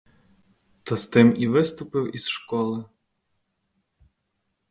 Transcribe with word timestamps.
Та 0.83 0.97
з 0.97 1.07
тим 1.07 1.35
і 1.37 1.47
виступив 1.47 2.15
із 2.15 2.27
школи. 2.27 2.85